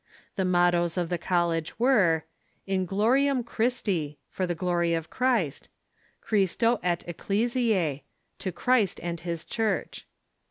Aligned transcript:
The 0.35 0.45
mot 0.45 0.71
toes 0.73 0.97
of 0.97 1.09
the 1.09 1.19
college 1.19 1.77
were: 1.77 2.23
In 2.65 2.87
Gloriam 2.87 3.43
Christi(" 3.43 4.17
For 4.31 4.47
the 4.47 4.55
Glory 4.55 4.95
of 4.95 5.11
Christ"); 5.11 5.69
Christo 6.21 6.79
et 6.81 7.03
Ecclesiae(" 7.07 8.01
To 8.39 8.51
Christ 8.51 8.99
and 9.03 9.19
his 9.19 9.45
Church 9.45 10.07